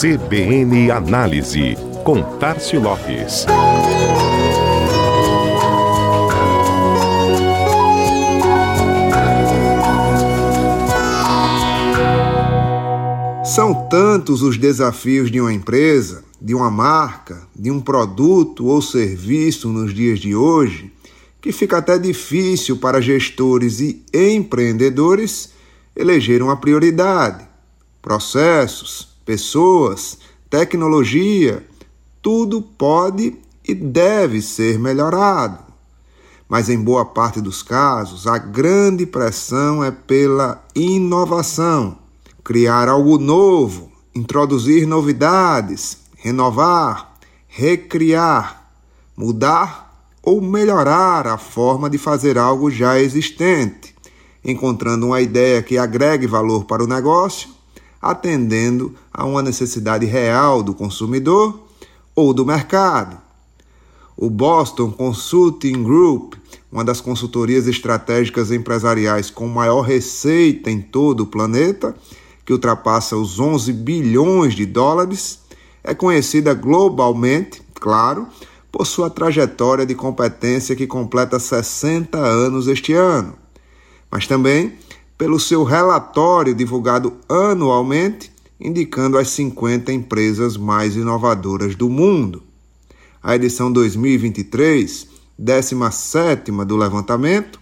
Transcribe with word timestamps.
CBN 0.00 0.90
Análise, 0.90 1.76
com 2.04 2.22
Tarcio 2.38 2.80
Lopes. 2.80 3.44
São 13.44 13.86
tantos 13.90 14.40
os 14.40 14.56
desafios 14.56 15.30
de 15.30 15.38
uma 15.38 15.52
empresa, 15.52 16.24
de 16.40 16.54
uma 16.54 16.70
marca, 16.70 17.46
de 17.54 17.70
um 17.70 17.78
produto 17.78 18.68
ou 18.68 18.80
serviço 18.80 19.68
nos 19.68 19.92
dias 19.92 20.18
de 20.18 20.34
hoje, 20.34 20.90
que 21.42 21.52
fica 21.52 21.76
até 21.76 21.98
difícil 21.98 22.78
para 22.78 23.02
gestores 23.02 23.80
e 23.80 24.02
empreendedores 24.14 25.52
eleger 25.94 26.42
uma 26.42 26.56
prioridade. 26.56 27.46
Processos, 28.00 29.09
pessoas, 29.24 30.18
tecnologia, 30.48 31.66
tudo 32.22 32.60
pode 32.60 33.36
e 33.66 33.74
deve 33.74 34.42
ser 34.42 34.78
melhorado. 34.78 35.58
Mas 36.48 36.68
em 36.68 36.82
boa 36.82 37.04
parte 37.04 37.40
dos 37.40 37.62
casos, 37.62 38.26
a 38.26 38.36
grande 38.36 39.06
pressão 39.06 39.84
é 39.84 39.90
pela 39.92 40.64
inovação, 40.74 41.96
criar 42.42 42.88
algo 42.88 43.18
novo, 43.18 43.92
introduzir 44.14 44.86
novidades, 44.86 45.98
renovar, 46.16 47.14
recriar, 47.46 48.72
mudar 49.16 50.08
ou 50.22 50.40
melhorar 50.40 51.26
a 51.26 51.38
forma 51.38 51.88
de 51.88 51.98
fazer 51.98 52.36
algo 52.36 52.70
já 52.70 52.98
existente, 52.98 53.94
encontrando 54.44 55.06
uma 55.06 55.20
ideia 55.20 55.62
que 55.62 55.78
agregue 55.78 56.26
valor 56.26 56.64
para 56.64 56.82
o 56.82 56.86
negócio, 56.86 57.48
atendendo 58.00 58.94
a 59.12 59.24
uma 59.24 59.42
necessidade 59.42 60.06
real 60.06 60.62
do 60.62 60.74
consumidor 60.74 61.60
ou 62.14 62.32
do 62.32 62.46
mercado. 62.46 63.18
O 64.16 64.28
Boston 64.28 64.90
Consulting 64.90 65.82
Group, 65.82 66.34
uma 66.70 66.84
das 66.84 67.00
consultorias 67.00 67.66
estratégicas 67.66 68.50
empresariais 68.50 69.30
com 69.30 69.48
maior 69.48 69.82
receita 69.82 70.70
em 70.70 70.80
todo 70.80 71.20
o 71.20 71.26
planeta, 71.26 71.94
que 72.44 72.52
ultrapassa 72.52 73.16
os 73.16 73.38
11 73.38 73.72
bilhões 73.72 74.54
de 74.54 74.66
dólares, 74.66 75.40
é 75.82 75.94
conhecida 75.94 76.52
globalmente, 76.52 77.62
claro, 77.74 78.26
por 78.70 78.86
sua 78.86 79.10
trajetória 79.10 79.84
de 79.84 79.94
competência 79.94 80.76
que 80.76 80.86
completa 80.86 81.38
60 81.38 82.16
anos 82.18 82.68
este 82.68 82.92
ano, 82.92 83.34
mas 84.10 84.26
também 84.26 84.74
pelo 85.20 85.38
seu 85.38 85.64
relatório 85.64 86.54
divulgado 86.54 87.12
anualmente, 87.28 88.32
indicando 88.58 89.18
as 89.18 89.28
50 89.28 89.92
empresas 89.92 90.56
mais 90.56 90.96
inovadoras 90.96 91.74
do 91.74 91.90
mundo. 91.90 92.42
A 93.22 93.36
edição 93.36 93.70
2023, 93.70 95.06
17 95.38 96.50
do 96.64 96.74
levantamento, 96.74 97.60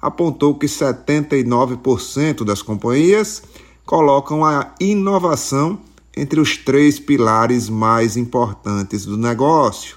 apontou 0.00 0.54
que 0.54 0.66
79% 0.66 2.44
das 2.44 2.62
companhias 2.62 3.42
colocam 3.84 4.44
a 4.44 4.72
inovação 4.78 5.80
entre 6.16 6.38
os 6.38 6.56
três 6.58 7.00
pilares 7.00 7.68
mais 7.68 8.16
importantes 8.16 9.04
do 9.04 9.16
negócio. 9.16 9.96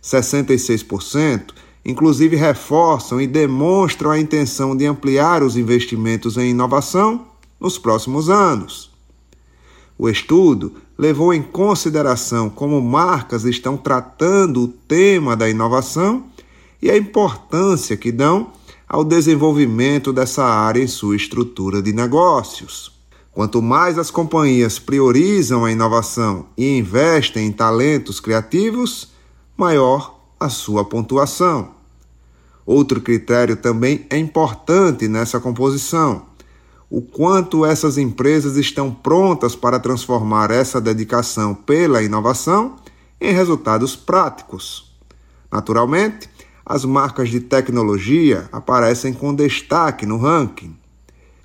66%, 0.00 1.52
inclusive 1.90 2.36
reforçam 2.36 3.20
e 3.20 3.26
demonstram 3.26 4.10
a 4.10 4.18
intenção 4.18 4.76
de 4.76 4.86
ampliar 4.86 5.42
os 5.42 5.56
investimentos 5.56 6.36
em 6.36 6.50
inovação 6.50 7.26
nos 7.60 7.76
próximos 7.76 8.30
anos. 8.30 8.90
O 9.98 10.08
estudo 10.08 10.72
levou 10.96 11.34
em 11.34 11.42
consideração 11.42 12.48
como 12.48 12.80
marcas 12.80 13.44
estão 13.44 13.76
tratando 13.76 14.62
o 14.62 14.68
tema 14.68 15.36
da 15.36 15.48
inovação 15.48 16.24
e 16.80 16.90
a 16.90 16.96
importância 16.96 17.96
que 17.96 18.10
dão 18.10 18.52
ao 18.88 19.04
desenvolvimento 19.04 20.12
dessa 20.12 20.44
área 20.44 20.82
em 20.82 20.86
sua 20.86 21.16
estrutura 21.16 21.82
de 21.82 21.92
negócios. 21.92 22.98
Quanto 23.30 23.62
mais 23.62 23.98
as 23.98 24.10
companhias 24.10 24.78
priorizam 24.78 25.64
a 25.64 25.70
inovação 25.70 26.46
e 26.56 26.78
investem 26.78 27.46
em 27.46 27.52
talentos 27.52 28.18
criativos, 28.18 29.12
maior 29.56 30.18
a 30.40 30.48
sua 30.48 30.84
pontuação. 30.84 31.79
Outro 32.70 33.00
critério 33.00 33.56
também 33.56 34.06
é 34.08 34.16
importante 34.16 35.08
nessa 35.08 35.40
composição: 35.40 36.26
o 36.88 37.02
quanto 37.02 37.66
essas 37.66 37.98
empresas 37.98 38.56
estão 38.56 38.94
prontas 38.94 39.56
para 39.56 39.80
transformar 39.80 40.52
essa 40.52 40.80
dedicação 40.80 41.52
pela 41.52 42.00
inovação 42.00 42.76
em 43.20 43.32
resultados 43.32 43.96
práticos. 43.96 44.94
Naturalmente, 45.50 46.30
as 46.64 46.84
marcas 46.84 47.28
de 47.28 47.40
tecnologia 47.40 48.48
aparecem 48.52 49.12
com 49.12 49.34
destaque 49.34 50.06
no 50.06 50.18
ranking. 50.18 50.72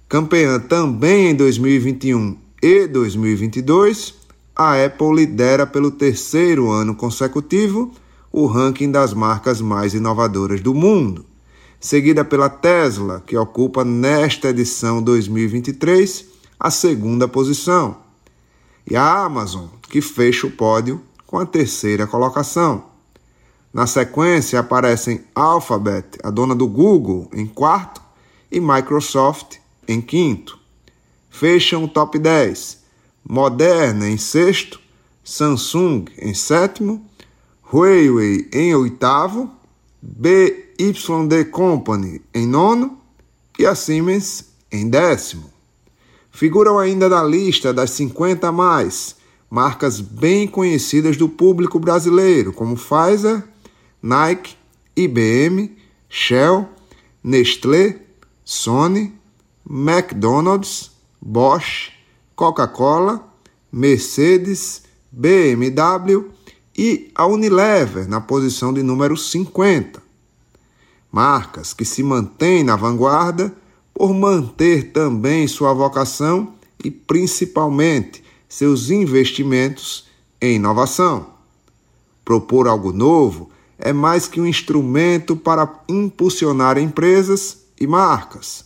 Campeã 0.07 0.59
também 0.59 1.31
em 1.31 1.35
2021 1.35 2.37
e 2.61 2.85
2022, 2.85 4.13
a 4.55 4.85
Apple 4.85 5.15
lidera 5.15 5.65
pelo 5.65 5.89
terceiro 5.89 6.69
ano 6.69 6.93
consecutivo 6.93 7.91
o 8.37 8.47
ranking 8.47 8.91
das 8.91 9.13
marcas 9.13 9.61
mais 9.61 9.93
inovadoras 9.93 10.59
do 10.59 10.73
mundo, 10.73 11.25
seguida 11.79 12.25
pela 12.25 12.49
Tesla, 12.49 13.23
que 13.25 13.37
ocupa 13.37 13.85
nesta 13.85 14.49
edição 14.49 15.01
2023 15.01 16.25
a 16.59 16.69
segunda 16.69 17.29
posição, 17.29 17.95
e 18.85 18.93
a 18.93 19.23
Amazon, 19.23 19.67
que 19.83 20.01
fecha 20.01 20.45
o 20.45 20.51
pódio 20.51 21.01
com 21.25 21.39
a 21.39 21.45
terceira 21.45 22.05
colocação. 22.05 22.87
Na 23.73 23.87
sequência 23.87 24.59
aparecem 24.59 25.23
Alphabet, 25.33 26.19
a 26.21 26.29
dona 26.29 26.53
do 26.53 26.67
Google, 26.67 27.29
em 27.33 27.45
quarto, 27.45 28.01
e 28.51 28.59
Microsoft 28.59 29.59
em 29.87 30.01
quinto. 30.01 30.59
Fecham 31.29 31.85
o 31.85 31.87
top 31.87 32.19
10. 32.19 32.79
Moderna 33.23 34.09
em 34.09 34.17
sexto, 34.17 34.81
Samsung 35.23 36.03
em 36.17 36.33
sétimo 36.33 37.01
Huawei 37.71 38.47
em 38.53 38.75
oitavo, 38.75 39.49
BYD 39.99 41.45
Company 41.49 42.21
em 42.31 42.45
nono 42.45 42.99
e 43.57 43.65
a 43.65 43.73
Siemens 43.73 44.51
em 44.71 44.87
décimo. 44.87 45.51
Figuram 46.29 46.77
ainda 46.77 47.09
na 47.09 47.23
lista 47.23 47.73
das 47.73 47.89
50 47.91 48.51
mais 48.51 49.15
marcas 49.49 49.99
bem 49.99 50.47
conhecidas 50.47 51.17
do 51.17 51.27
público 51.27 51.79
brasileiro, 51.79 52.53
como 52.53 52.75
Pfizer, 52.75 53.43
Nike, 54.01 54.55
IBM, 54.95 55.75
Shell, 56.07 56.69
Nestlé, 57.23 57.99
Sony, 58.43 59.11
McDonald's, 59.67 60.91
Bosch, 61.19 61.91
Coca-Cola, 62.35 63.27
Mercedes, 63.71 64.83
BMW 65.11 66.34
e 66.77 67.09
a 67.15 67.25
Unilever 67.25 68.07
na 68.07 68.19
posição 68.19 68.73
de 68.73 68.83
número 68.83 69.15
50. 69.15 70.03
Marcas 71.11 71.73
que 71.73 71.85
se 71.85 72.03
mantêm 72.03 72.63
na 72.63 72.75
vanguarda 72.75 73.53
por 73.93 74.13
manter 74.13 74.91
também 74.91 75.47
sua 75.47 75.73
vocação 75.73 76.53
e 76.83 76.91
principalmente 76.91 78.23
seus 78.49 78.89
investimentos 78.89 80.07
em 80.41 80.55
inovação. 80.55 81.27
Propor 82.25 82.67
algo 82.67 82.91
novo 82.91 83.49
é 83.77 83.93
mais 83.93 84.27
que 84.27 84.41
um 84.41 84.45
instrumento 84.45 85.35
para 85.35 85.81
impulsionar 85.87 86.77
empresas 86.77 87.59
e 87.79 87.87
marcas. 87.87 88.65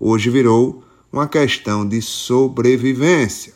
Hoje 0.00 0.30
virou 0.30 0.82
uma 1.12 1.28
questão 1.28 1.86
de 1.86 2.00
sobrevivência. 2.00 3.52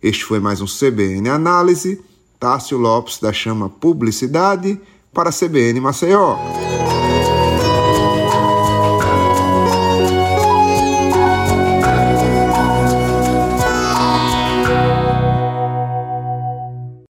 Este 0.00 0.24
foi 0.24 0.38
mais 0.38 0.60
um 0.60 0.66
CBN 0.66 1.28
Análise 1.28 2.00
Tássio 2.38 2.78
Lopes 2.78 3.18
da 3.20 3.32
Chama 3.32 3.68
Publicidade 3.68 4.80
para 5.12 5.30
a 5.30 5.32
CBN 5.32 5.80
Maceió. 5.80 6.67